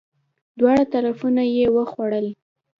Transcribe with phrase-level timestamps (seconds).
[0.59, 2.27] دواړه طرفونه یی وخوړل!